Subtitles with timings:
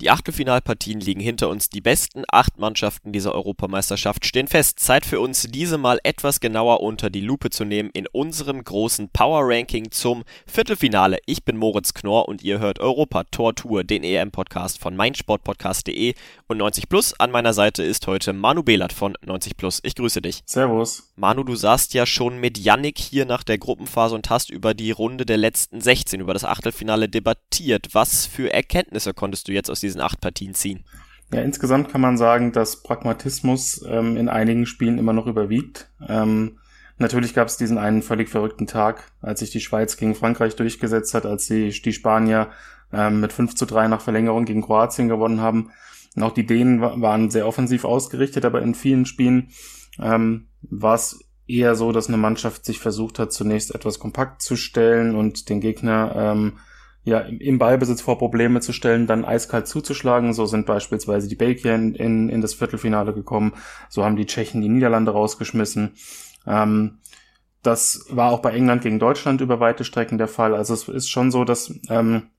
[0.00, 1.70] Die Achtelfinalpartien liegen hinter uns.
[1.70, 4.78] Die besten acht Mannschaften dieser Europameisterschaft stehen fest.
[4.78, 9.08] Zeit für uns, diese mal etwas genauer unter die Lupe zu nehmen in unserem großen
[9.08, 11.18] Power Ranking zum Viertelfinale.
[11.26, 16.14] Ich bin Moritz Knorr und ihr hört Europa Tor Tour, den EM-Podcast von meinsportpodcast.de
[16.46, 17.18] und 90 Plus.
[17.18, 19.80] An meiner Seite ist heute Manu Behlert von 90 Plus.
[19.82, 20.42] Ich grüße dich.
[20.46, 21.10] Servus.
[21.16, 24.92] Manu, du saßt ja schon mit Yannick hier nach der Gruppenphase und hast über die
[24.92, 27.88] Runde der letzten 16, über das Achtelfinale debattiert.
[27.94, 30.84] Was für Erkenntnisse konntest du jetzt aus diesen acht Partien ziehen?
[31.32, 35.90] Ja, insgesamt kann man sagen, dass Pragmatismus ähm, in einigen Spielen immer noch überwiegt.
[36.06, 36.58] Ähm,
[36.96, 41.12] natürlich gab es diesen einen völlig verrückten Tag, als sich die Schweiz gegen Frankreich durchgesetzt
[41.12, 42.48] hat, als die, die Spanier
[42.92, 45.70] ähm, mit 5 zu 3 nach Verlängerung gegen Kroatien gewonnen haben.
[46.16, 49.50] Und auch die Dänen waren sehr offensiv ausgerichtet, aber in vielen Spielen
[50.00, 54.56] ähm, war es eher so, dass eine Mannschaft sich versucht hat, zunächst etwas kompakt zu
[54.56, 56.58] stellen und den Gegner ähm,
[57.08, 60.32] ja, im Ballbesitz vor Probleme zu stellen, dann eiskalt zuzuschlagen.
[60.32, 63.54] So sind beispielsweise die Belgier in, in, in das Viertelfinale gekommen.
[63.88, 65.94] So haben die Tschechen die Niederlande rausgeschmissen.
[66.46, 66.98] Ähm,
[67.62, 70.54] das war auch bei England gegen Deutschland über weite Strecken der Fall.
[70.54, 72.30] Also es ist schon so, dass ähm,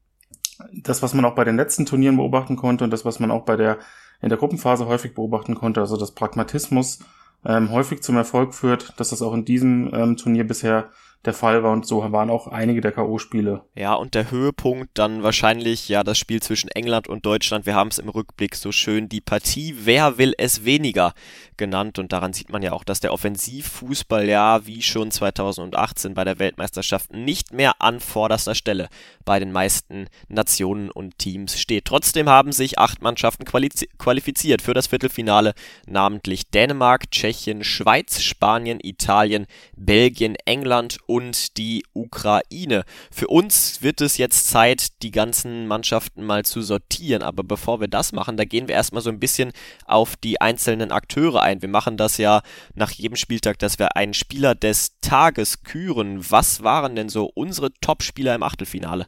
[0.74, 3.46] das, was man auch bei den letzten Turnieren beobachten konnte und das, was man auch
[3.46, 3.80] bei der
[4.22, 7.00] in der Gruppenphase häufig beobachten konnte, also das Pragmatismus
[7.46, 10.90] ähm, häufig zum Erfolg führt, dass das auch in diesem ähm, Turnier bisher
[11.26, 13.62] der Fall war und so waren auch einige der K.O.-Spiele.
[13.76, 17.66] Ja, und der Höhepunkt dann wahrscheinlich ja das Spiel zwischen England und Deutschland.
[17.66, 21.14] Wir haben es im Rückblick so schön die Partie Wer will es weniger
[21.58, 26.24] genannt und daran sieht man ja auch, dass der Offensivfußball ja wie schon 2018 bei
[26.24, 28.88] der Weltmeisterschaft nicht mehr an vorderster Stelle
[29.26, 31.86] bei den meisten Nationen und Teams steht.
[31.86, 35.54] Trotzdem haben sich acht Mannschaften qualifiziert für das Viertelfinale,
[35.86, 42.84] namentlich Dänemark, Tschechien, Schweiz, Spanien, Italien, Belgien, England und die Ukraine.
[43.12, 47.24] Für uns wird es jetzt Zeit, die ganzen Mannschaften mal zu sortieren.
[47.24, 49.52] Aber bevor wir das machen, da gehen wir erstmal so ein bisschen
[49.88, 51.64] auf die einzelnen Akteure ein.
[51.64, 52.44] Wir machen das ja
[52.76, 56.24] nach jedem Spieltag, dass wir einen Spieler des Tages küren.
[56.30, 59.08] Was waren denn so unsere Top-Spieler im Achtelfinale?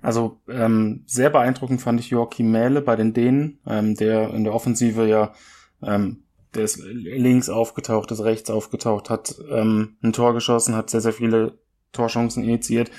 [0.00, 4.54] Also ähm, sehr beeindruckend fand ich Joachim Mähle bei den Dänen, ähm, der in der
[4.54, 5.34] Offensive ja
[5.82, 6.22] ähm,
[6.56, 11.12] der ist links aufgetaucht, ist rechts aufgetaucht, hat ähm, ein Tor geschossen, hat sehr, sehr
[11.12, 11.58] viele
[11.92, 12.90] Torchancen initiiert.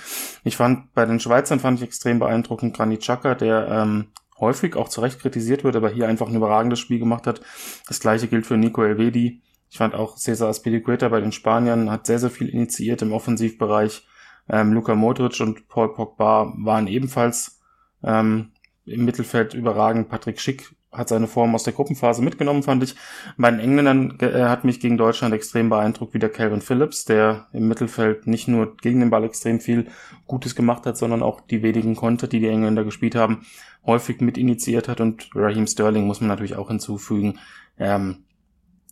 [0.43, 4.07] Ich fand, bei den Schweizern fand ich extrem beeindruckend Granit Xhaka, der ähm,
[4.39, 7.41] häufig auch zu Recht kritisiert wird, aber hier einfach ein überragendes Spiel gemacht hat.
[7.87, 9.41] Das gleiche gilt für Nico Elvedi.
[9.69, 14.07] Ich fand auch Cesar Aspilicueta bei den Spaniern hat sehr, sehr viel initiiert im Offensivbereich.
[14.49, 17.59] Ähm, Luka Modric und Paul Pogba waren ebenfalls
[18.03, 18.53] ähm,
[18.85, 20.07] im Mittelfeld überragend.
[20.07, 22.95] Patrick Schick hat seine Form aus der Gruppenphase mitgenommen, fand ich.
[23.37, 27.47] Bei den Engländern äh, hat mich gegen Deutschland extrem beeindruckt, wie der Calvin Phillips, der
[27.53, 29.87] im Mittelfeld nicht nur gegen den Ball extrem viel
[30.25, 33.45] Gutes gemacht hat, sondern auch die wenigen Konter, die die Engländer gespielt haben,
[33.85, 35.01] häufig mit initiiert hat.
[35.01, 37.39] Und Raheem Sterling muss man natürlich auch hinzufügen.
[37.77, 38.23] Ähm,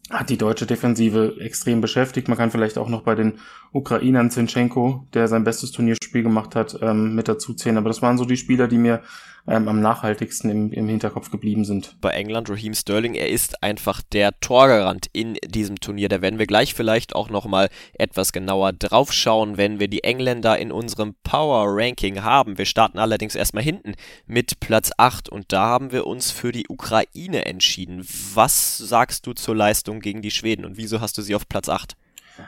[0.10, 2.28] hat die deutsche Defensive extrem beschäftigt.
[2.28, 3.40] Man kann vielleicht auch noch bei den
[3.72, 7.78] Ukrainern Zinchenko, der sein bestes Turnierspiel gemacht hat, ähm, mit dazu zählen.
[7.78, 9.02] Aber das waren so die Spieler, die mir
[9.48, 11.96] ähm, am nachhaltigsten im, im Hinterkopf geblieben sind.
[12.02, 16.10] Bei England, Raheem Sterling, er ist einfach der Torgarant in diesem Turnier.
[16.10, 20.72] Da werden wir gleich vielleicht auch nochmal etwas genauer draufschauen, wenn wir die Engländer in
[20.72, 22.58] unserem Power Ranking haben.
[22.58, 23.94] Wir starten allerdings erstmal hinten
[24.26, 28.06] mit Platz 8 und da haben wir uns für die Ukraine entschieden.
[28.34, 31.70] Was sagst du zur Leistung gegen die Schweden und wieso hast du sie auf Platz
[31.70, 31.96] 8?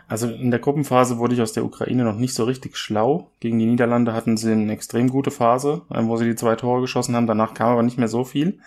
[0.07, 3.31] Also in der Gruppenphase wurde ich aus der Ukraine noch nicht so richtig schlau.
[3.39, 6.81] Gegen die Niederlande hatten sie eine extrem gute Phase, ähm, wo sie die zwei Tore
[6.81, 7.27] geschossen haben.
[7.27, 8.59] Danach kam aber nicht mehr so viel.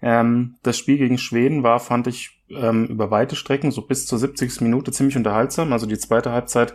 [0.00, 4.18] Ähm, das Spiel gegen Schweden war, fand ich, ähm, über weite Strecken, so bis zur
[4.18, 4.60] 70.
[4.60, 5.72] Minute ziemlich unterhaltsam.
[5.72, 6.74] Also die zweite Halbzeit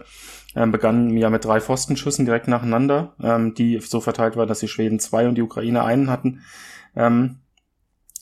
[0.53, 3.13] begann ja mit drei Pfostenschüssen direkt nacheinander,
[3.59, 6.41] die so verteilt war, dass die Schweden zwei und die Ukraine einen hatten.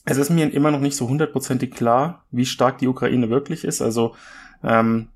[0.04, 3.80] es ist mir immer noch nicht so hundertprozentig klar, wie stark die Ukraine wirklich ist.
[3.80, 4.16] Also
[4.62, 5.08] ähm,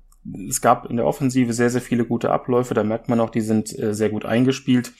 [0.47, 2.73] es gab in der Offensive sehr, sehr viele gute Abläufe.
[2.73, 4.93] Da merkt man auch, die sind äh, sehr gut eingespielt.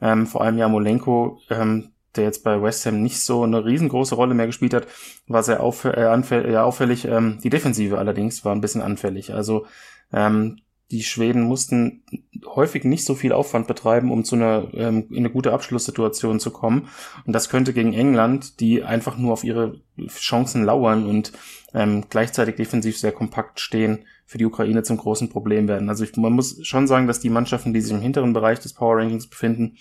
[0.00, 4.34] Ähm, vor allem Jamolenko, ähm, der jetzt bei West Ham nicht so eine riesengroße Rolle
[4.34, 4.86] mehr gespielt hat,
[5.26, 7.06] war sehr auff äh, anfällig, ja, auffällig.
[7.06, 9.32] Ähm, die Defensive allerdings war ein bisschen anfällig.
[9.32, 9.66] Also
[10.12, 10.60] ähm,
[10.90, 12.02] die Schweden mussten
[12.46, 16.50] häufig nicht so viel Aufwand betreiben, um zu einer ähm, in eine gute Abschlusssituation zu
[16.52, 16.88] kommen.
[17.24, 21.32] Und das könnte gegen England, die einfach nur auf ihre Chancen lauern und
[21.74, 25.88] ähm, gleichzeitig defensiv sehr kompakt stehen, für die Ukraine zum großen Problem werden.
[25.88, 28.72] Also ich, man muss schon sagen, dass die Mannschaften, die sich im hinteren Bereich des
[28.72, 29.76] Power Rankings befinden,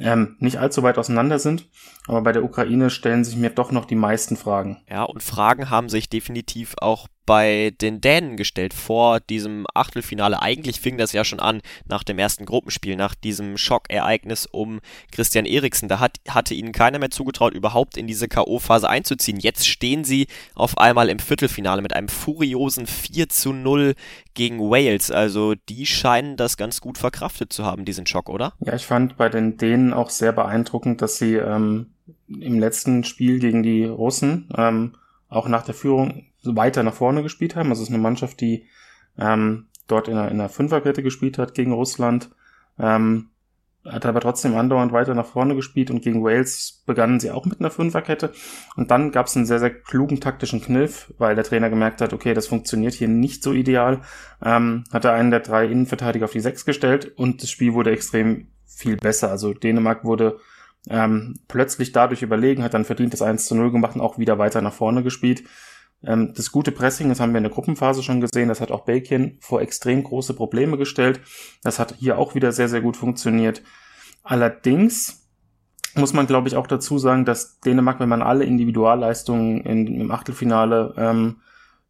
[0.00, 1.68] ähm, nicht allzu weit auseinander sind.
[2.06, 4.78] Aber bei der Ukraine stellen sich mir doch noch die meisten Fragen.
[4.88, 10.42] Ja, und Fragen haben sich definitiv auch bei den Dänen gestellt vor diesem Achtelfinale.
[10.42, 14.80] Eigentlich fing das ja schon an nach dem ersten Gruppenspiel, nach diesem Schockereignis um
[15.12, 15.88] Christian Eriksen.
[15.88, 19.38] Da hat, hatte ihnen keiner mehr zugetraut, überhaupt in diese K.O.-Phase einzuziehen.
[19.38, 20.26] Jetzt stehen sie
[20.56, 23.94] auf einmal im Viertelfinale mit einem furiosen 4 zu 0
[24.34, 25.12] gegen Wales.
[25.12, 28.54] Also die scheinen das ganz gut verkraftet zu haben, diesen Schock, oder?
[28.58, 31.94] Ja, ich fand bei den Dänen auch sehr beeindruckend, dass sie ähm,
[32.28, 34.92] im letzten Spiel gegen die Russen ähm,
[35.28, 37.70] auch nach der Führung weiter nach vorne gespielt haben.
[37.70, 38.66] Also es ist eine Mannschaft, die
[39.18, 42.30] ähm, dort in einer, in einer Fünferkette gespielt hat gegen Russland.
[42.78, 43.30] Ähm,
[43.84, 47.60] hat aber trotzdem andauernd weiter nach vorne gespielt und gegen Wales begannen sie auch mit
[47.60, 48.32] einer Fünferkette.
[48.76, 52.12] Und dann gab es einen sehr, sehr klugen taktischen Kniff, weil der Trainer gemerkt hat,
[52.12, 54.02] okay, das funktioniert hier nicht so ideal.
[54.44, 57.90] Ähm, hat er einen der drei Innenverteidiger auf die Sechs gestellt und das Spiel wurde
[57.90, 59.30] extrem viel besser.
[59.30, 60.38] Also Dänemark wurde
[60.88, 64.38] ähm, plötzlich dadurch überlegen, hat dann verdient das 1 zu 0 gemacht und auch wieder
[64.38, 65.44] weiter nach vorne gespielt.
[66.02, 68.84] Ähm, das gute Pressing, das haben wir in der Gruppenphase schon gesehen, das hat auch
[68.84, 71.20] Belgien vor extrem große Probleme gestellt.
[71.62, 73.62] Das hat hier auch wieder sehr, sehr gut funktioniert.
[74.22, 75.28] Allerdings
[75.94, 80.10] muss man, glaube ich, auch dazu sagen, dass Dänemark, wenn man alle Individualleistungen in, im
[80.10, 81.40] Achtelfinale ähm,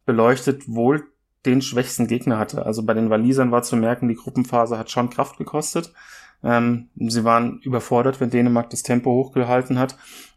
[0.05, 1.03] beleuchtet, wohl
[1.45, 2.65] den schwächsten Gegner hatte.
[2.65, 5.93] Also bei den Walisern war zu merken, die Gruppenphase hat schon Kraft gekostet.
[6.43, 9.95] Ähm, sie waren überfordert, wenn Dänemark das Tempo hochgehalten hat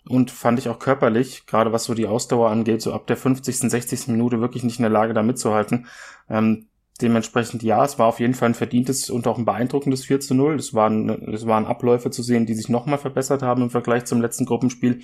[0.09, 3.56] und fand ich auch körperlich, gerade was so die Ausdauer angeht, so ab der 50.,
[3.56, 4.09] 60.
[4.09, 5.87] Minute wirklich nicht in der Lage, da mitzuhalten.
[6.29, 6.67] Ähm,
[7.01, 10.35] dementsprechend ja, es war auf jeden Fall ein verdientes und auch ein beeindruckendes 4 zu
[10.35, 10.56] 0.
[10.56, 14.21] Es waren, es waren Abläufe zu sehen, die sich nochmal verbessert haben im Vergleich zum
[14.21, 15.00] letzten Gruppenspiel.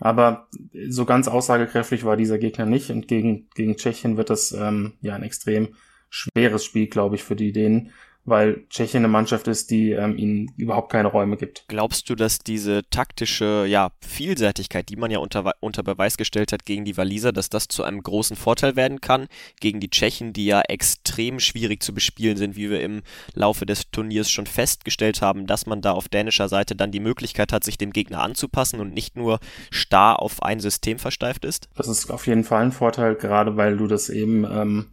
[0.00, 0.48] Aber
[0.88, 5.14] so ganz aussagekräftig war dieser Gegner nicht und gegen, gegen Tschechien wird das ähm, ja
[5.14, 5.74] ein extrem
[6.10, 7.90] schweres Spiel, glaube ich, für die Dänen
[8.24, 11.64] weil Tschechien eine Mannschaft ist, die ähm, ihnen überhaupt keine Räume gibt.
[11.66, 16.64] Glaubst du, dass diese taktische ja, Vielseitigkeit, die man ja unter, unter Beweis gestellt hat
[16.64, 19.26] gegen die Waliser, dass das zu einem großen Vorteil werden kann
[19.60, 23.02] gegen die Tschechen, die ja extrem schwierig zu bespielen sind, wie wir im
[23.34, 27.52] Laufe des Turniers schon festgestellt haben, dass man da auf dänischer Seite dann die Möglichkeit
[27.52, 29.40] hat, sich dem Gegner anzupassen und nicht nur
[29.70, 31.68] starr auf ein System versteift ist?
[31.74, 34.86] Das ist auf jeden Fall ein Vorteil, gerade weil du das eben ähm,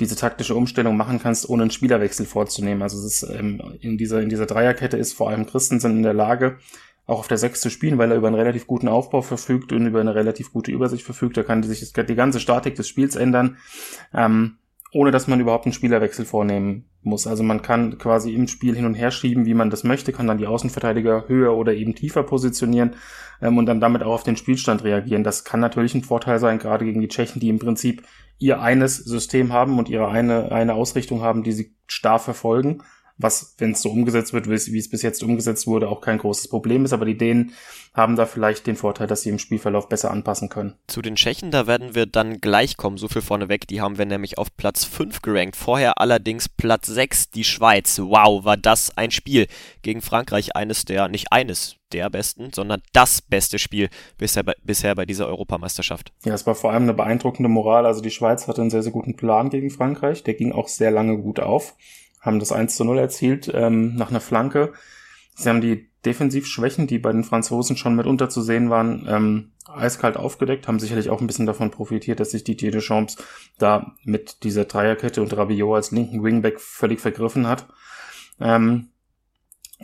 [0.00, 2.82] diese taktische Umstellung machen kannst, ohne einen Spielerwechsel vorzunehmen.
[2.82, 6.14] Also es ist ähm, in dieser in dieser Dreierkette ist vor allem Christensen in der
[6.14, 6.58] Lage,
[7.06, 9.86] auch auf der Sechs zu spielen, weil er über einen relativ guten Aufbau verfügt und
[9.86, 11.36] über eine relativ gute Übersicht verfügt.
[11.36, 13.58] Da kann sich die ganze Statik des Spiels ändern,
[14.12, 14.56] ähm,
[14.92, 17.26] ohne dass man überhaupt einen Spielerwechsel vornehmen muss.
[17.26, 20.26] Also man kann quasi im Spiel hin und her schieben, wie man das möchte, kann
[20.26, 22.94] dann die Außenverteidiger höher oder eben tiefer positionieren
[23.42, 25.24] ähm, und dann damit auch auf den Spielstand reagieren.
[25.24, 28.02] Das kann natürlich ein Vorteil sein, gerade gegen die Tschechen, die im Prinzip
[28.38, 32.82] ihr eines System haben und ihre eine, eine Ausrichtung haben, die sie starr verfolgen.
[33.16, 36.48] Was, wenn es so umgesetzt wird, wie es bis jetzt umgesetzt wurde, auch kein großes
[36.48, 36.92] Problem ist.
[36.92, 37.52] Aber die Dänen
[37.94, 40.74] haben da vielleicht den Vorteil, dass sie im Spielverlauf besser anpassen können.
[40.88, 43.68] Zu den Tschechen, da werden wir dann gleich kommen, so viel vorneweg.
[43.68, 45.54] Die haben wir nämlich auf Platz 5 gerankt.
[45.54, 48.00] Vorher allerdings Platz 6, die Schweiz.
[48.00, 49.46] Wow, war das ein Spiel
[49.82, 50.56] gegen Frankreich.
[50.56, 53.88] Eines der, nicht eines der besten, sondern das beste Spiel
[54.18, 56.12] bisher bei, bisher bei dieser Europameisterschaft.
[56.24, 57.86] Ja, es war vor allem eine beeindruckende Moral.
[57.86, 60.24] Also die Schweiz hatte einen sehr, sehr guten Plan gegen Frankreich.
[60.24, 61.76] Der ging auch sehr lange gut auf.
[62.24, 64.72] Haben das 1 zu 0 erzielt ähm, nach einer Flanke.
[65.34, 70.16] Sie haben die Defensivschwächen, die bei den Franzosen schon mitunter zu sehen waren, ähm, eiskalt
[70.16, 73.16] aufgedeckt, haben sicherlich auch ein bisschen davon profitiert, dass sich Didier Deschamps
[73.58, 77.66] da mit dieser Dreierkette und Rabiot als linken Wingback völlig vergriffen hat.
[78.40, 78.88] Ähm,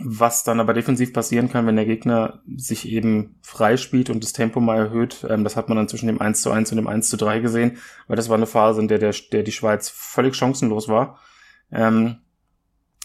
[0.03, 4.61] was dann aber defensiv passieren kann, wenn der Gegner sich eben freispielt und das Tempo
[4.61, 7.09] mal erhöht, ähm, das hat man dann zwischen dem 1 zu 1 und dem 1
[7.09, 10.37] zu 3 gesehen, weil das war eine Phase, in der, der, der die Schweiz völlig
[10.37, 11.19] chancenlos war.
[11.73, 12.19] Ähm,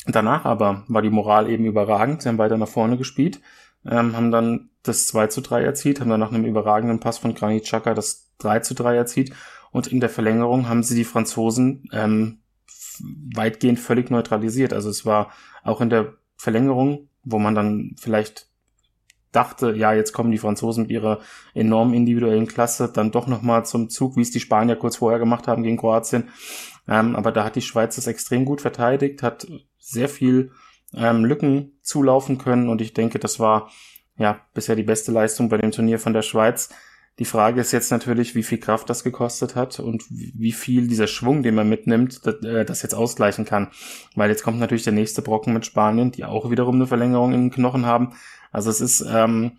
[0.08, 3.42] danach aber war die Moral eben überragend, sie haben weiter nach vorne gespielt,
[3.86, 7.34] ähm, haben dann das 2 zu 3 erzielt, haben dann nach einem überragenden Pass von
[7.34, 9.32] Granit Xhaka das 3 zu 3 erzielt
[9.72, 12.40] und in der Verlängerung haben sie die Franzosen ähm,
[13.36, 14.74] weitgehend völlig neutralisiert.
[14.74, 15.32] Also es war
[15.64, 18.48] auch in der Verlängerung, wo man dann vielleicht
[19.36, 21.20] dachte, ja, jetzt kommen die Franzosen mit ihrer
[21.54, 25.48] enormen individuellen Klasse dann doch nochmal zum Zug, wie es die Spanier kurz vorher gemacht
[25.48, 26.30] haben gegen Kroatien.
[26.88, 29.48] Ähm, aber da hat die Schweiz das extrem gut verteidigt, hat
[29.80, 30.52] sehr viel
[30.96, 33.70] ähm, Lücken zulaufen können und ich denke, das war
[34.18, 36.70] ja bisher die beste Leistung bei dem Turnier von der Schweiz.
[37.18, 41.08] Die Frage ist jetzt natürlich, wie viel Kraft das gekostet hat und wie viel dieser
[41.08, 43.70] Schwung, den man mitnimmt, das, äh, das jetzt ausgleichen kann.
[44.16, 47.52] Weil jetzt kommt natürlich der nächste Brocken mit Spanien, die auch wiederum eine Verlängerung den
[47.52, 48.14] Knochen haben.
[48.52, 49.54] Also es ist ähm,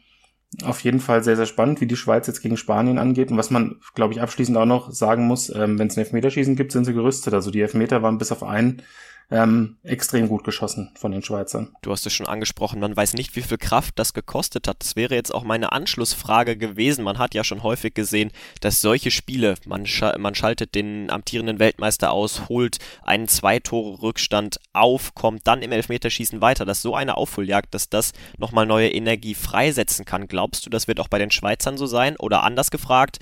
[0.65, 3.31] auf jeden Fall sehr, sehr spannend, wie die Schweiz jetzt gegen Spanien angeht.
[3.31, 6.57] Und was man, glaube ich, abschließend auch noch sagen muss, ähm, wenn es ein Elfmeterschießen
[6.57, 7.33] gibt, sind sie gerüstet.
[7.33, 8.83] Also die Elfmeter waren bis auf einen
[9.31, 11.75] ähm, extrem gut geschossen von den Schweizern.
[11.83, 14.77] Du hast es schon angesprochen, man weiß nicht, wie viel Kraft das gekostet hat.
[14.81, 17.03] Das wäre jetzt auch meine Anschlussfrage gewesen.
[17.05, 18.31] Man hat ja schon häufig gesehen,
[18.61, 25.15] dass solche Spiele, man, sch man schaltet den amtierenden Weltmeister aus, holt einen Zwei-Tore-Rückstand auf,
[25.15, 30.05] kommt dann im Elfmeterschießen weiter, dass so eine Aufholjagd, dass das nochmal neue Energie freisetzen
[30.05, 30.29] kann.
[30.29, 32.17] Glaubst du, das wird auch bei den Schweizern so sein?
[32.17, 33.19] Oder anders gefragt,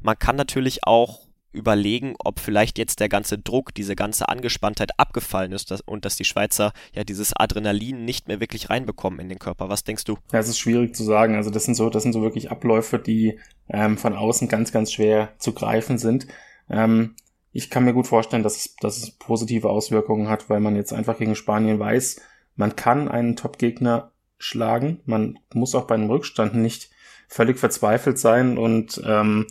[0.00, 5.52] man kann natürlich auch überlegen, ob vielleicht jetzt der ganze Druck, diese ganze Angespanntheit abgefallen
[5.52, 9.68] ist und dass die Schweizer ja dieses Adrenalin nicht mehr wirklich reinbekommen in den Körper.
[9.68, 10.18] Was denkst du?
[10.32, 11.36] Ja, es ist schwierig zu sagen.
[11.36, 13.38] Also das sind so, das sind so wirklich Abläufe, die
[13.68, 16.26] ähm, von außen ganz, ganz schwer zu greifen sind.
[16.68, 17.14] Ähm,
[17.52, 20.92] ich kann mir gut vorstellen, dass es, dass es positive Auswirkungen hat, weil man jetzt
[20.92, 22.20] einfach gegen Spanien weiß,
[22.56, 25.00] man kann einen Top-Gegner schlagen.
[25.06, 26.90] Man muss auch bei einem Rückstand nicht
[27.28, 29.46] völlig verzweifelt sein und ähm,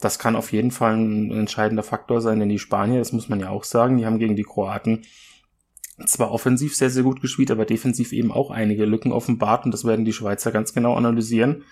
[0.00, 3.40] das kann auf jeden Fall ein entscheidender Faktor sein, denn die Spanier, das muss man
[3.40, 5.02] ja auch sagen, die haben gegen die Kroaten
[6.06, 9.84] zwar offensiv sehr, sehr gut gespielt, aber defensiv eben auch einige Lücken offenbart und das
[9.84, 11.64] werden die Schweizer ganz genau analysieren.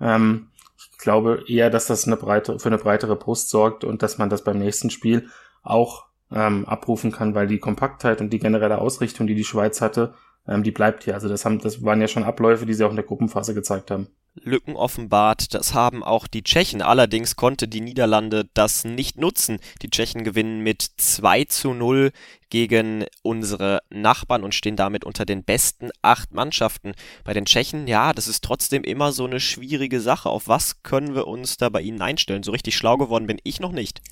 [0.00, 0.48] Ähm,
[0.78, 4.30] ich glaube eher, dass das eine breite, für eine breitere Brust sorgt und dass man
[4.30, 5.28] das beim nächsten Spiel
[5.62, 10.14] auch ähm, abrufen kann, weil die Kompaktheit und die generelle Ausrichtung, die die Schweiz hatte,
[10.48, 11.14] ähm, die bleibt hier.
[11.14, 13.90] Also das haben, das waren ja schon Abläufe, die sie auch in der Gruppenphase gezeigt
[13.90, 14.08] haben.
[14.34, 15.54] Lücken offenbart.
[15.54, 16.82] Das haben auch die Tschechen.
[16.82, 19.58] Allerdings konnte die Niederlande das nicht nutzen.
[19.82, 22.10] Die Tschechen gewinnen mit 2 zu 0
[22.50, 26.92] gegen unsere Nachbarn und stehen damit unter den besten acht Mannschaften.
[27.24, 30.28] Bei den Tschechen, ja, das ist trotzdem immer so eine schwierige Sache.
[30.28, 32.42] Auf was können wir uns da bei ihnen einstellen?
[32.42, 34.02] So richtig schlau geworden bin ich noch nicht.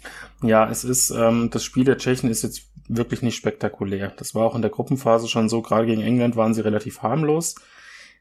[0.42, 4.12] Ja, es ist, ähm, das Spiel der Tschechen ist jetzt wirklich nicht spektakulär.
[4.16, 5.62] Das war auch in der Gruppenphase schon so.
[5.62, 7.54] Gerade gegen England waren sie relativ harmlos.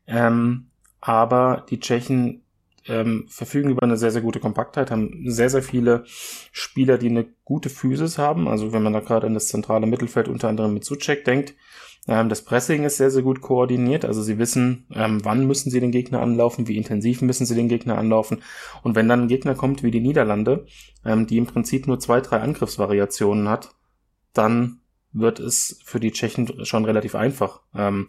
[0.08, 0.71] Ähm,
[1.02, 2.44] aber die Tschechen
[2.88, 7.26] ähm, verfügen über eine sehr, sehr gute Kompaktheit, haben sehr, sehr viele Spieler, die eine
[7.44, 8.48] gute Physis haben.
[8.48, 11.54] Also wenn man da gerade an das zentrale Mittelfeld unter anderem mit Suchek denkt,
[12.08, 14.06] ähm, das Pressing ist sehr, sehr gut koordiniert.
[14.06, 17.68] Also sie wissen, ähm, wann müssen sie den Gegner anlaufen, wie intensiv müssen sie den
[17.68, 18.42] Gegner anlaufen.
[18.84, 20.66] Und wenn dann ein Gegner kommt wie die Niederlande,
[21.06, 23.70] ähm, die im Prinzip nur zwei, drei Angriffsvariationen hat,
[24.34, 24.80] dann
[25.14, 27.62] wird es für die Tschechen schon relativ einfach.
[27.76, 28.08] Ähm,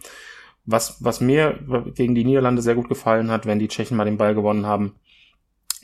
[0.65, 1.59] was, was mir
[1.95, 4.95] gegen die Niederlande sehr gut gefallen hat, wenn die Tschechen mal den Ball gewonnen haben,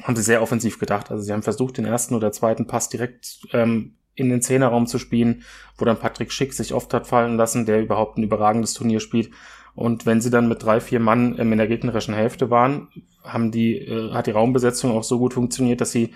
[0.04, 1.12] haben sie sehr offensiv gedacht.
[1.12, 4.98] Also sie haben versucht, den ersten oder zweiten Pass direkt ähm, in den Zehnerraum zu
[4.98, 5.44] spielen,
[5.78, 9.32] wo dann Patrick Schick sich oft hat fallen lassen, der überhaupt ein überragendes Turnier spielt.
[9.76, 12.90] Und wenn sie dann mit drei, vier Mann ähm, in der gegnerischen Hälfte waren,
[13.24, 16.14] haben die, äh, hat die Raumbesetzung auch so gut funktioniert, dass sie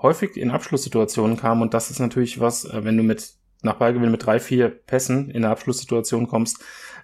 [0.00, 1.62] häufig in Abschlusssituationen kamen.
[1.62, 5.30] Und das ist natürlich was, äh, wenn du mit nach Ballgewinn mit drei, vier Pässen
[5.30, 6.62] in der Abschlusssituation kommst,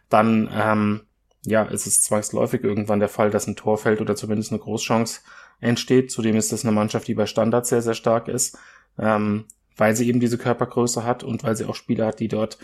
[0.08, 1.00] dann ähm,
[1.44, 5.20] ja, ist es zwangsläufig irgendwann der Fall, dass ein Tor fällt oder zumindest eine Großchance
[5.60, 6.10] entsteht.
[6.10, 8.58] Zudem ist das eine Mannschaft, die bei Standards sehr, sehr stark ist,
[8.98, 9.44] ähm,
[9.76, 12.58] weil sie eben diese Körpergröße hat und weil sie auch Spieler hat, die dort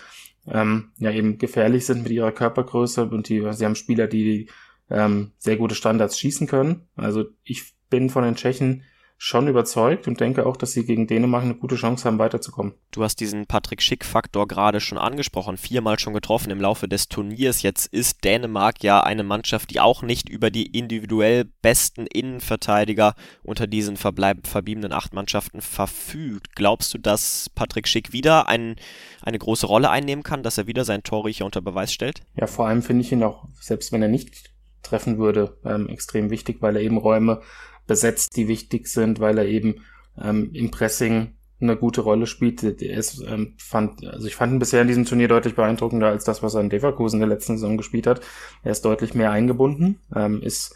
[0.47, 4.49] ähm, ja eben gefährlich sind mit ihrer Körpergröße und die, sie haben Spieler, die
[4.91, 6.89] ähm, sehr gute Standards schießen können.
[6.97, 8.83] Also ich bin von den Tschechen
[9.25, 12.75] schon überzeugt und denke auch, dass sie gegen Dänemark eine gute Chance haben, weiterzukommen.
[12.91, 17.63] Du hast diesen Patrick Schick-Faktor gerade schon angesprochen, viermal schon getroffen im Laufe des Turniers.
[17.63, 23.15] Jetzt ist Dänemark ja eine Mannschaft, die auch nicht über die individuell besten Innenverteidiger
[23.45, 26.57] unter diesen verbleib verbliebenen acht Mannschaften verfügt.
[26.57, 28.75] Glaubst du, dass Patrick Schick wieder ein,
[29.23, 32.23] eine große Rolle einnehmen kann, dass er wieder seinen Torriecher unter Beweis stellt?
[32.35, 34.51] Ja, vor allem finde ich ihn auch, selbst wenn er nicht
[34.83, 37.41] treffen würde, ähm, extrem wichtig, weil er eben Räume
[37.87, 39.83] besetzt, die wichtig sind, weil er eben
[40.21, 42.63] ähm, im Pressing eine gute Rolle spielt.
[42.63, 46.25] Er ist, ähm, fand, also ich fand ihn bisher in diesem Turnier deutlich beeindruckender als
[46.25, 48.21] das, was er in Leverkusen in der letzten Saison gespielt hat.
[48.63, 50.75] Er ist deutlich mehr eingebunden, ähm, ist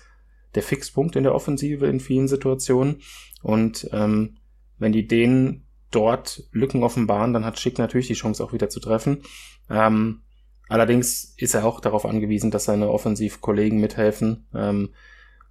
[0.54, 3.02] der Fixpunkt in der Offensive in vielen Situationen.
[3.42, 4.38] Und ähm,
[4.78, 8.80] wenn die denen dort Lücken offenbaren, dann hat Schick natürlich die Chance auch wieder zu
[8.80, 9.22] treffen.
[9.70, 10.22] Ähm,
[10.68, 14.46] allerdings ist er auch darauf angewiesen, dass seine Offensivkollegen mithelfen.
[14.54, 14.90] Ähm,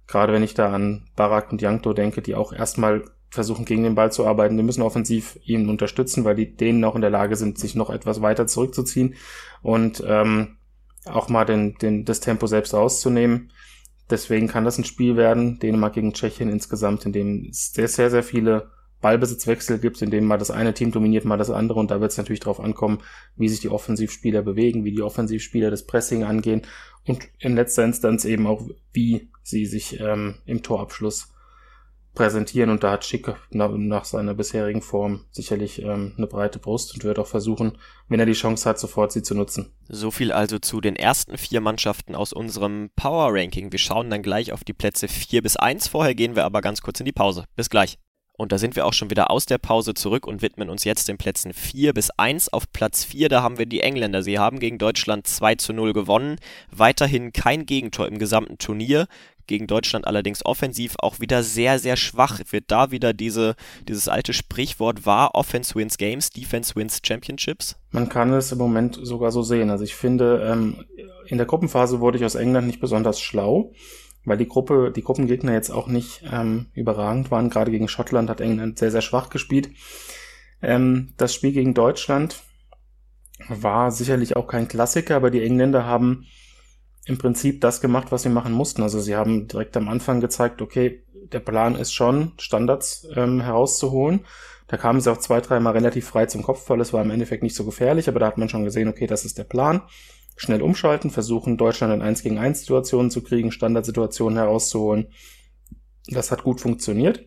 [0.06, 3.94] Gerade wenn ich da an Barak und Yankto denke, die auch erstmal versuchen, gegen den
[3.94, 4.56] Ball zu arbeiten.
[4.56, 7.90] Die müssen offensiv ihn unterstützen, weil die denen auch in der Lage sind, sich noch
[7.90, 9.14] etwas weiter zurückzuziehen
[9.62, 10.56] und ähm,
[11.04, 13.52] auch mal den, den, das Tempo selbst rauszunehmen.
[14.10, 18.10] Deswegen kann das ein Spiel werden, Dänemark gegen Tschechien insgesamt, in dem es sehr, sehr,
[18.10, 18.70] sehr viele
[19.00, 22.12] Ballbesitzwechsel gibt, in dem mal das eine Team dominiert, mal das andere und da wird
[22.12, 23.02] es natürlich darauf ankommen,
[23.36, 26.62] wie sich die Offensivspieler bewegen, wie die Offensivspieler das Pressing angehen
[27.06, 31.32] und in letzter Instanz eben auch, wie sie sich ähm, im Torabschluss
[32.14, 32.70] präsentieren.
[32.70, 37.20] Und da hat Schick nach, seiner bisherigen Form sicherlich ähm, eine breite Brust und wird
[37.20, 39.72] auch versuchen, wenn er die Chance hat, sofort sie zu nutzen.
[39.88, 43.70] So viel also zu den ersten vier Mannschaften aus unserem Power Ranking.
[43.70, 45.86] Wir schauen dann gleich auf die Plätze vier bis eins.
[45.86, 47.44] Vorher gehen wir aber ganz kurz in die Pause.
[47.54, 47.98] Bis gleich.
[48.38, 51.08] Und da sind wir auch schon wieder aus der Pause zurück und widmen uns jetzt
[51.08, 52.52] den Plätzen 4 bis 1.
[52.52, 54.22] Auf Platz 4, da haben wir die Engländer.
[54.22, 56.36] Sie haben gegen Deutschland 2 zu 0 gewonnen.
[56.70, 59.06] Weiterhin kein Gegentor im gesamten Turnier.
[59.46, 62.40] Gegen Deutschland allerdings offensiv auch wieder sehr, sehr schwach.
[62.50, 63.54] Wird da wieder diese,
[63.88, 67.76] dieses alte Sprichwort war Offense wins Games, Defense wins Championships?
[67.90, 69.70] Man kann es im Moment sogar so sehen.
[69.70, 70.84] Also ich finde, ähm,
[71.26, 73.72] in der Gruppenphase wurde ich aus England nicht besonders schlau
[74.26, 77.48] weil die Gruppe, die Gruppengegner jetzt auch nicht ähm, überragend waren.
[77.48, 79.70] Gerade gegen Schottland hat England sehr, sehr schwach gespielt.
[80.60, 82.42] Ähm, das Spiel gegen Deutschland
[83.48, 86.26] war sicherlich auch kein Klassiker, aber die Engländer haben
[87.06, 88.82] im Prinzip das gemacht, was sie machen mussten.
[88.82, 94.20] Also sie haben direkt am Anfang gezeigt, okay, der Plan ist schon, Standards ähm, herauszuholen.
[94.66, 96.80] Da kamen sie auch zwei, dreimal relativ frei zum Kopfball.
[96.80, 99.24] Es war im Endeffekt nicht so gefährlich, aber da hat man schon gesehen, okay, das
[99.24, 99.82] ist der Plan
[100.36, 105.06] schnell umschalten, versuchen Deutschland in 1 gegen 1 Situationen zu kriegen, Standardsituationen herauszuholen.
[106.08, 107.24] Das hat gut funktioniert.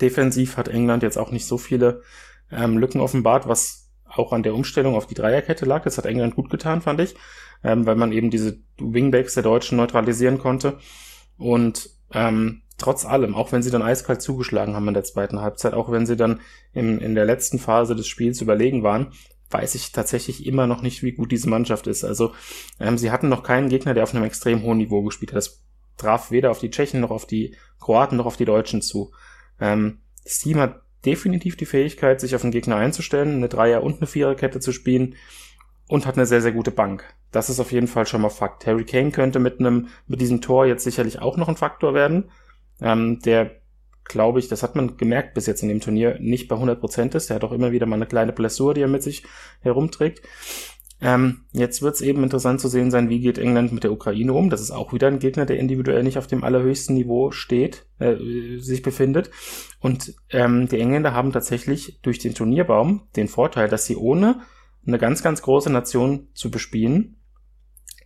[0.00, 2.02] Defensiv hat England jetzt auch nicht so viele
[2.50, 3.79] ähm, Lücken offenbart, was
[4.14, 5.82] auch an der Umstellung auf die Dreierkette lag.
[5.82, 7.14] Das hat England gut getan, fand ich,
[7.62, 10.78] ähm, weil man eben diese Wingbacks der Deutschen neutralisieren konnte.
[11.38, 15.74] Und ähm, trotz allem, auch wenn sie dann eiskalt zugeschlagen haben in der zweiten Halbzeit,
[15.74, 16.40] auch wenn sie dann
[16.72, 19.12] in, in der letzten Phase des Spiels überlegen waren,
[19.50, 22.04] weiß ich tatsächlich immer noch nicht, wie gut diese Mannschaft ist.
[22.04, 22.32] Also
[22.78, 25.38] ähm, sie hatten noch keinen Gegner, der auf einem extrem hohen Niveau gespielt hat.
[25.38, 25.62] Das
[25.96, 29.12] traf weder auf die Tschechen noch auf die Kroaten noch auf die Deutschen zu.
[29.60, 33.98] Ähm, das Team hat definitiv die Fähigkeit, sich auf einen Gegner einzustellen, eine Dreier- und
[33.98, 35.14] eine Viererkette zu spielen
[35.88, 37.04] und hat eine sehr, sehr gute Bank.
[37.32, 38.66] Das ist auf jeden Fall schon mal Fakt.
[38.66, 42.30] Harry Kane könnte mit einem, mit diesem Tor jetzt sicherlich auch noch ein Faktor werden.
[42.80, 43.60] Ähm, der
[44.04, 47.30] glaube ich, das hat man gemerkt bis jetzt in dem Turnier, nicht bei 100% ist.
[47.30, 49.24] Er hat auch immer wieder mal eine kleine Blessur, die er mit sich
[49.60, 50.22] herumträgt.
[51.02, 54.34] Ähm, jetzt wird es eben interessant zu sehen sein, wie geht England mit der Ukraine
[54.34, 54.50] um.
[54.50, 58.16] Das ist auch wieder ein Gegner, der individuell nicht auf dem allerhöchsten Niveau steht, äh,
[58.58, 59.30] sich befindet.
[59.80, 64.40] Und ähm, die Engländer haben tatsächlich durch den Turnierbaum den Vorteil, dass sie ohne
[64.86, 67.16] eine ganz, ganz große Nation zu bespielen,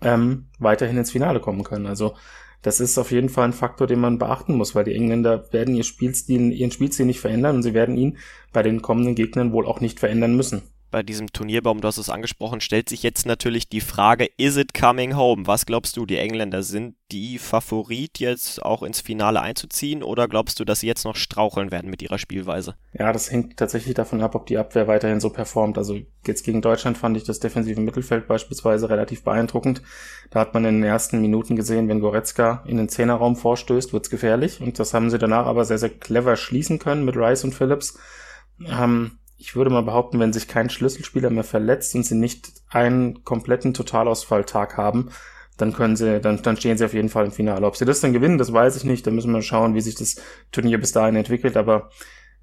[0.00, 1.86] ähm, weiterhin ins Finale kommen können.
[1.86, 2.14] Also
[2.62, 5.74] das ist auf jeden Fall ein Faktor, den man beachten muss, weil die Engländer werden
[5.74, 8.18] ihr Spielstil, ihren Spielstil nicht verändern und sie werden ihn
[8.52, 10.62] bei den kommenden Gegnern wohl auch nicht verändern müssen
[10.94, 14.74] bei diesem Turnierbaum, du hast es angesprochen, stellt sich jetzt natürlich die Frage, is it
[14.74, 15.44] coming home?
[15.44, 20.61] Was glaubst du, die Engländer sind die Favorit jetzt auch ins Finale einzuziehen oder glaubst
[20.61, 22.76] du, dass sie jetzt noch straucheln werden mit ihrer Spielweise?
[22.92, 25.78] Ja, das hängt tatsächlich davon ab, ob die Abwehr weiterhin so performt.
[25.78, 29.83] Also jetzt gegen Deutschland fand ich das defensive Mittelfeld beispielsweise relativ beeindruckend.
[30.30, 34.11] Da hat man in den ersten Minuten gesehen, wenn Goretzka in den Zehnerraum vorstößt, wird's
[34.11, 34.61] gefährlich.
[34.61, 37.98] Und das haben sie danach aber sehr, sehr clever schließen können mit Rice und Phillips.
[38.64, 43.24] Ähm, ich würde mal behaupten, wenn sich kein Schlüsselspieler mehr verletzt und sie nicht einen
[43.24, 45.11] kompletten Totalausfalltag haben,
[45.59, 47.66] dann können sie, dann, dann stehen sie auf jeden Fall im Finale.
[47.66, 49.07] Ob sie das dann gewinnen, das weiß ich nicht.
[49.07, 50.16] Da müssen wir schauen, wie sich das
[50.50, 51.59] Turnier bis dahin entwickelt.
[51.59, 51.90] Aber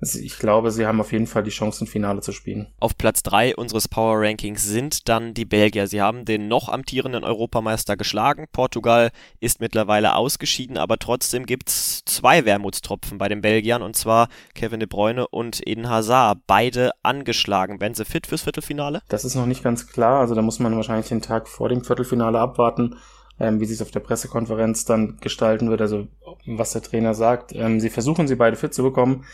[0.02, 2.68] ich glaube, sie haben auf jeden Fall die Chance, ein Finale zu spielen.
[2.80, 5.88] Auf Platz 3 unseres Power Rankings sind dann die Belgier.
[5.88, 8.48] Sie haben den noch amtierenden Europameister geschlagen.
[8.52, 14.28] Portugal ist mittlerweile ausgeschieden, aber trotzdem gibt es zwei Wermutstropfen bei den Belgiern und zwar
[14.56, 16.40] Kevin de Bruyne und Eden Hazard.
[16.48, 17.80] Beide angeschlagen.
[17.80, 19.02] Werden sie fit fürs Viertelfinale?
[19.10, 20.22] Das ist noch nicht ganz klar.
[20.22, 22.96] Also da muss man wahrscheinlich den Tag vor dem Viertelfinale abwarten
[23.42, 26.08] ähm, wie sich auf der Pressekonferenz dann gestalten wird, also
[26.46, 27.54] was der Trainer sagt.
[27.56, 29.26] Ähm, sie versuchen sie beide fit zu bekommen.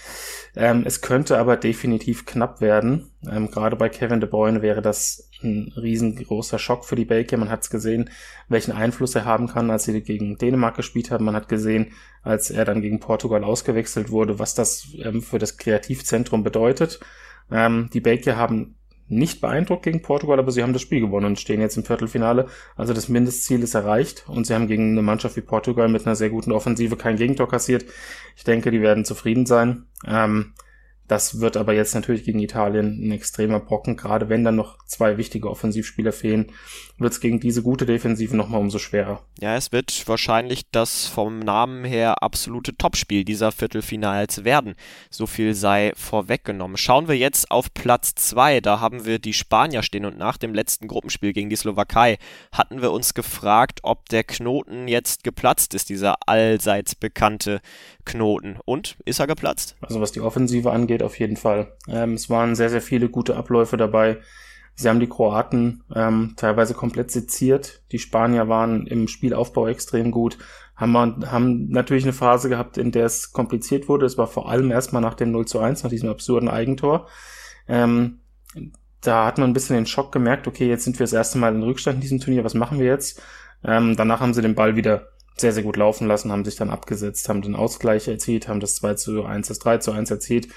[0.56, 3.12] Ähm, es könnte aber definitiv knapp werden.
[3.30, 7.38] Ähm, gerade bei Kevin de Bruyne wäre das ein riesengroßer Schock für die Belgier.
[7.38, 8.10] Man hat es gesehen,
[8.48, 11.26] welchen Einfluss er haben kann, als sie gegen Dänemark gespielt haben.
[11.26, 11.92] Man hat gesehen,
[12.24, 17.02] als er dann gegen Portugal ausgewechselt wurde, was das ähm, für das Kreativzentrum bedeutet.
[17.52, 18.77] Ähm, die Belgier haben
[19.10, 22.48] nicht beeindruckt gegen Portugal, aber sie haben das Spiel gewonnen und stehen jetzt im Viertelfinale.
[22.76, 26.16] Also das Mindestziel ist erreicht und sie haben gegen eine Mannschaft wie Portugal mit einer
[26.16, 27.86] sehr guten Offensive kein Gegentor kassiert.
[28.36, 29.86] Ich denke, die werden zufrieden sein.
[30.06, 30.54] Ähm,
[31.08, 33.96] das wird aber jetzt natürlich gegen Italien ein extremer Brocken.
[33.96, 36.52] Gerade wenn dann noch zwei wichtige Offensivspieler fehlen,
[36.98, 39.24] wird es gegen diese gute Defensive nochmal umso schwerer.
[39.40, 44.76] Ja, es wird wahrscheinlich das vom Namen her absolute Topspiel dieser Viertelfinals werden.
[45.10, 46.76] So viel sei vorweggenommen.
[46.78, 48.60] Schauen wir jetzt auf Platz zwei.
[48.60, 52.18] Da haben wir die Spanier stehen und nach dem letzten Gruppenspiel gegen die Slowakei
[52.52, 57.62] hatten wir uns gefragt, ob der Knoten jetzt geplatzt ist, dieser allseits bekannte
[58.08, 58.58] Knoten.
[58.66, 59.76] Und ist er geplatzt?
[59.82, 61.74] Also was die Offensive angeht, auf jeden Fall.
[61.88, 64.18] Ähm, es waren sehr, sehr viele gute Abläufe dabei.
[64.74, 67.82] Sie haben die Kroaten ähm, teilweise komplett seziert.
[67.92, 70.38] Die Spanier waren im Spielaufbau extrem gut.
[70.76, 70.96] Haben,
[71.32, 74.06] haben natürlich eine Phase gehabt, in der es kompliziert wurde.
[74.06, 77.08] Es war vor allem erstmal nach dem 0 zu 1, nach diesem absurden Eigentor.
[77.68, 78.20] Ähm,
[79.02, 81.56] da hat man ein bisschen den Schock gemerkt, okay, jetzt sind wir das erste Mal
[81.56, 83.22] in Rückstand in diesem Turnier, was machen wir jetzt?
[83.64, 85.08] Ähm, danach haben sie den Ball wieder
[85.40, 88.76] sehr, sehr gut laufen lassen, haben sich dann abgesetzt, haben den Ausgleich erzielt, haben das
[88.76, 90.48] 2 zu 1, das 3 zu 1 erzielt.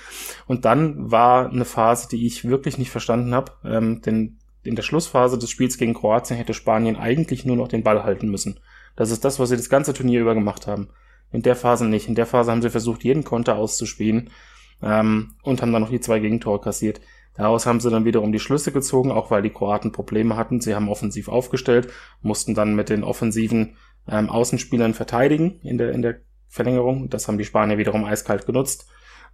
[0.47, 4.83] Und dann war eine Phase, die ich wirklich nicht verstanden habe, ähm, denn in der
[4.83, 8.61] Schlussphase des Spiels gegen Kroatien hätte Spanien eigentlich nur noch den Ball halten müssen.
[8.97, 10.89] Das ist das, was sie das ganze Turnier über gemacht haben.
[11.33, 12.09] In der Phase nicht.
[12.09, 14.31] In der Phase haben sie versucht, jeden Konter auszuspielen
[14.83, 17.01] ähm, und haben dann noch die zwei Gegentore kassiert.
[17.37, 20.61] Daraus haben sie dann wiederum die Schlüsse gezogen, auch weil die Kroaten Probleme hatten.
[20.61, 21.89] Sie haben offensiv aufgestellt,
[22.21, 23.77] mussten dann mit den offensiven
[24.11, 27.09] ähm, Außenspielern verteidigen in der, in der Verlängerung.
[27.09, 28.89] Das haben die Spanier wiederum eiskalt genutzt.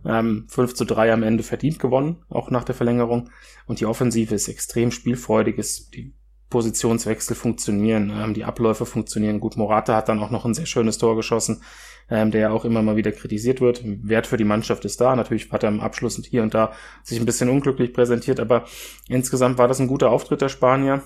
[0.05, 3.31] Ähm, 5 zu 3 am Ende verdient gewonnen, auch nach der Verlängerung.
[3.67, 6.15] Und die Offensive ist extrem spielfreudig, ist, die
[6.51, 9.57] Positionswechsel funktionieren, ähm, die Abläufe funktionieren gut.
[9.57, 11.63] Morata hat dann auch noch ein sehr schönes Tor geschossen,
[12.09, 13.83] ähm, der ja auch immer mal wieder kritisiert wird.
[13.85, 15.17] Wert für die Mannschaft ist da.
[15.17, 18.67] Natürlich hat er im Abschluss hier und da sich ein bisschen unglücklich präsentiert, aber
[19.09, 21.03] insgesamt war das ein guter Auftritt der Spanier.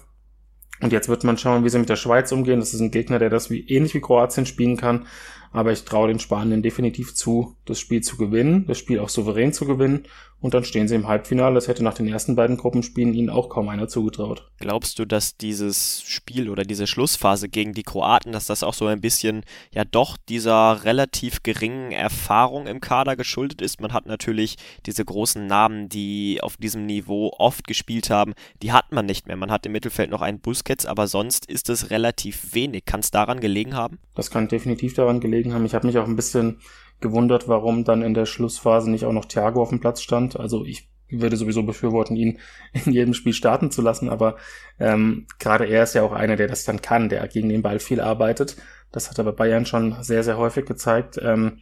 [0.82, 2.60] Und jetzt wird man schauen, wie sie mit der Schweiz umgehen.
[2.60, 5.06] Das ist ein Gegner, der das wie, ähnlich wie Kroatien spielen kann.
[5.52, 9.52] Aber ich traue den Spaniern definitiv zu, das Spiel zu gewinnen, das Spiel auch souverän
[9.52, 10.04] zu gewinnen.
[10.40, 11.54] Und dann stehen sie im Halbfinale.
[11.54, 14.50] Das hätte nach den ersten beiden Gruppenspielen ihnen auch kaum einer zugetraut.
[14.58, 18.86] Glaubst du, dass dieses Spiel oder diese Schlussphase gegen die Kroaten, dass das auch so
[18.86, 23.82] ein bisschen ja doch dieser relativ geringen Erfahrung im Kader geschuldet ist?
[23.82, 28.32] Man hat natürlich diese großen Namen, die auf diesem Niveau oft gespielt haben,
[28.62, 29.36] die hat man nicht mehr.
[29.36, 32.86] Man hat im Mittelfeld noch einen Busquets, aber sonst ist es relativ wenig.
[32.86, 33.98] Kann es daran gelegen haben?
[34.14, 35.64] Das kann definitiv daran gelegen haben.
[35.64, 36.58] Ich habe mich auch ein bisschen
[37.00, 40.38] gewundert, warum dann in der Schlussphase nicht auch noch Thiago auf dem Platz stand.
[40.38, 42.38] Also ich würde sowieso befürworten, ihn
[42.84, 44.36] in jedem Spiel starten zu lassen, aber
[44.78, 47.78] ähm, gerade er ist ja auch einer, der das dann kann, der gegen den Ball
[47.78, 48.56] viel arbeitet.
[48.92, 51.18] Das hat er bei Bayern schon sehr, sehr häufig gezeigt.
[51.22, 51.58] Ähm,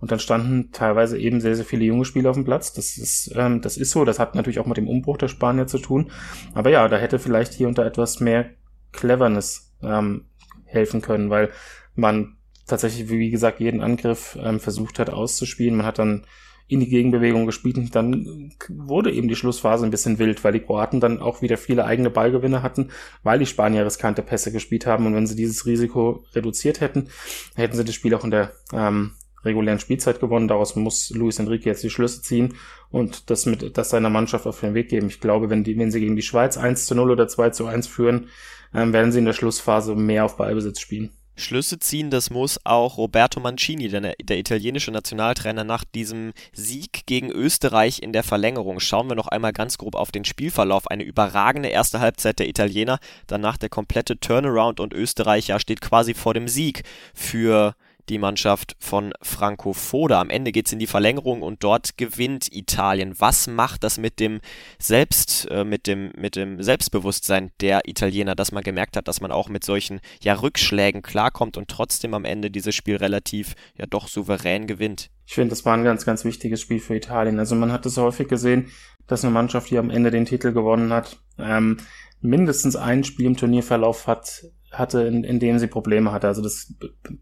[0.00, 2.72] und dann standen teilweise eben sehr, sehr viele junge Spieler auf dem Platz.
[2.72, 4.06] Das ist, ähm, das ist so.
[4.06, 6.10] Das hat natürlich auch mit dem Umbruch der Spanier zu tun.
[6.54, 8.48] Aber ja, da hätte vielleicht hier da etwas mehr
[8.92, 10.24] Cleverness ähm,
[10.64, 11.50] helfen können, weil
[11.94, 12.38] man
[12.70, 15.76] tatsächlich, wie gesagt, jeden Angriff ähm, versucht hat auszuspielen.
[15.76, 16.24] Man hat dann
[16.70, 20.60] in die Gegenbewegung gespielt und dann wurde eben die Schlussphase ein bisschen wild, weil die
[20.60, 22.90] Kroaten dann auch wieder viele eigene Ballgewinne hatten,
[23.24, 27.08] weil die Spanier riskante Pässe gespielt haben und wenn sie dieses Risiko reduziert hätten,
[27.56, 30.46] hätten sie das Spiel auch in der ähm, regulären Spielzeit gewonnen.
[30.46, 32.54] Daraus muss Luis Enrique jetzt die Schlüsse ziehen
[32.90, 35.08] und das mit das seiner Mannschaft auf den Weg geben.
[35.08, 37.66] Ich glaube, wenn die, wenn sie gegen die Schweiz 1 zu 0 oder 2 zu
[37.66, 38.28] 1 führen,
[38.72, 41.10] ähm, werden sie in der Schlussphase mehr auf Ballbesitz spielen.
[41.40, 47.30] Schlüsse ziehen, das muss auch Roberto Mancini, der, der, italienische Nationaltrainer, nach diesem Sieg gegen
[47.30, 48.80] Österreich in der Verlängerung.
[48.80, 50.86] Schauen wir noch einmal ganz grob auf den Spielverlauf.
[50.88, 56.14] Eine überragende erste Halbzeit der Italiener, danach der komplette Turnaround und Österreich ja steht quasi
[56.14, 57.74] vor dem Sieg für
[58.10, 60.20] die Mannschaft von Franco Foda.
[60.20, 63.14] Am Ende geht es in die Verlängerung und dort gewinnt Italien.
[63.18, 64.40] Was macht das mit dem
[64.78, 69.32] Selbst, äh, mit dem, mit dem Selbstbewusstsein der Italiener, dass man gemerkt hat, dass man
[69.32, 74.08] auch mit solchen ja, Rückschlägen klarkommt und trotzdem am Ende dieses Spiel relativ ja doch
[74.08, 75.10] souverän gewinnt?
[75.24, 77.38] Ich finde, das war ein ganz, ganz wichtiges Spiel für Italien.
[77.38, 78.70] Also man hat es häufig gesehen,
[79.06, 81.78] dass eine Mannschaft, die am Ende den Titel gewonnen hat, ähm,
[82.20, 86.28] mindestens ein Spiel im Turnierverlauf hat, hatte, in, in dem sie Probleme hatte.
[86.28, 86.74] Also das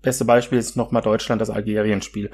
[0.03, 2.31] beste Beispiel ist nochmal Deutschland, das Algerien-Spiel.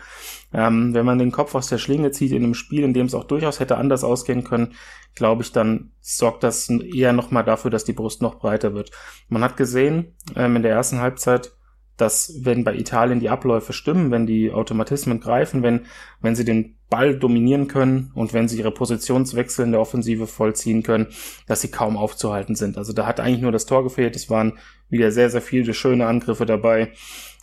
[0.53, 3.15] Ähm, wenn man den Kopf aus der Schlinge zieht in einem Spiel, in dem es
[3.15, 4.75] auch durchaus hätte anders ausgehen können,
[5.15, 8.91] glaube ich, dann sorgt das eher nochmal dafür, dass die Brust noch breiter wird.
[9.29, 11.53] Man hat gesehen, ähm, in der ersten Halbzeit,
[11.97, 15.87] dass wenn bei Italien die Abläufe stimmen, wenn die Automatismen greifen, wenn,
[16.21, 20.83] wenn sie den Ball dominieren können und wenn sie ihre Positionswechsel in der Offensive vollziehen
[20.83, 21.09] können,
[21.47, 22.79] dass sie kaum aufzuhalten sind.
[22.79, 24.17] Also da hat eigentlich nur das Tor gefehlt.
[24.17, 26.93] Es waren wieder sehr, sehr viele schöne Angriffe dabei.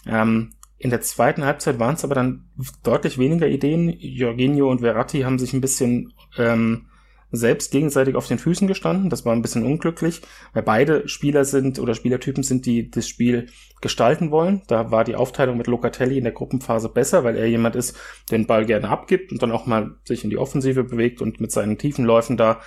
[0.05, 2.45] Ähm, in der zweiten Halbzeit waren es aber dann
[2.83, 3.95] deutlich weniger Ideen.
[3.99, 6.87] Jorginho und Verratti haben sich ein bisschen ähm,
[7.31, 9.09] selbst gegenseitig auf den Füßen gestanden.
[9.09, 10.21] Das war ein bisschen unglücklich,
[10.53, 13.47] weil beide Spieler sind oder Spielertypen sind, die das Spiel
[13.81, 14.61] gestalten wollen.
[14.67, 17.97] Da war die Aufteilung mit Locatelli in der Gruppenphase besser, weil er jemand ist,
[18.29, 21.39] der den Ball gerne abgibt und dann auch mal sich in die Offensive bewegt und
[21.39, 22.61] mit seinen tiefen Läufen da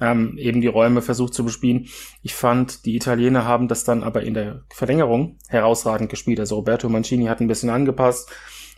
[0.00, 1.86] ähm, eben die Räume versucht zu bespielen.
[2.22, 6.40] Ich fand, die Italiener haben das dann aber in der Verlängerung herausragend gespielt.
[6.40, 8.30] Also Roberto Mancini hat ein bisschen angepasst.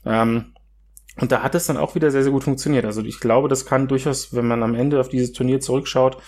[0.05, 0.53] Ähm,
[1.19, 2.85] und da hat es dann auch wieder sehr, sehr gut funktioniert.
[2.85, 6.19] Also ich glaube, das kann durchaus, wenn man am Ende auf dieses Turnier zurückschaut,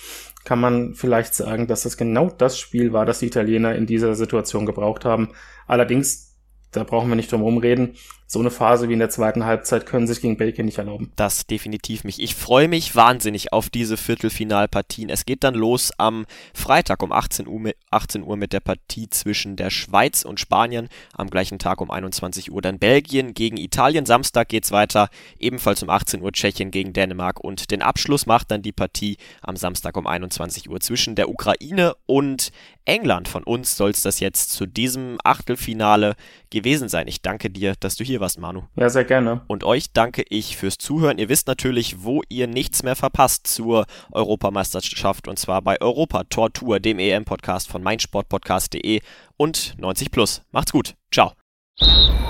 [0.44, 4.14] kann man vielleicht sagen, dass das genau das Spiel war, das die Italiener in dieser
[4.14, 5.30] Situation gebraucht haben.
[5.66, 6.36] Allerdings,
[6.72, 7.96] da brauchen wir nicht drum herum reden,
[8.30, 11.10] so eine Phase wie in der zweiten Halbzeit können sich gegen Belgien nicht erlauben.
[11.16, 12.20] Das definitiv mich.
[12.20, 15.08] Ich freue mich wahnsinnig auf diese Viertelfinalpartien.
[15.08, 19.56] Es geht dann los am Freitag um 18 Uhr, 18 Uhr mit der Partie zwischen
[19.56, 20.90] der Schweiz und Spanien.
[21.14, 24.04] Am gleichen Tag um 21 Uhr dann Belgien gegen Italien.
[24.04, 27.40] Samstag geht's weiter, ebenfalls um 18 Uhr Tschechien gegen Dänemark.
[27.40, 31.94] Und den Abschluss macht dann die Partie am Samstag um 21 Uhr zwischen der Ukraine
[32.04, 32.52] und
[32.84, 33.28] England.
[33.28, 36.16] Von uns soll es das jetzt zu diesem Achtelfinale
[36.50, 37.06] gewesen sein.
[37.06, 38.62] Ich danke dir, dass du hier warst, Manu.
[38.76, 39.42] Ja, sehr gerne.
[39.46, 41.18] Und euch danke ich fürs Zuhören.
[41.18, 46.80] Ihr wisst natürlich, wo ihr nichts mehr verpasst zur Europameisterschaft und zwar bei Europa Tortur,
[46.80, 49.00] dem EM-Podcast von meinsportpodcast.de
[49.36, 50.42] und 90 Plus.
[50.50, 50.94] Macht's gut.
[51.12, 51.32] Ciao.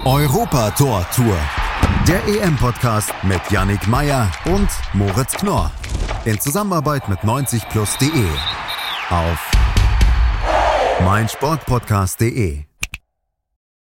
[0.05, 1.37] Europa Tor Tour.
[2.07, 5.71] Der EM-Podcast mit Yannick Meyer und Moritz Knorr.
[6.25, 8.27] In Zusammenarbeit mit 90plus.de.
[9.11, 9.51] Auf
[11.05, 12.68] meinsportpodcast.de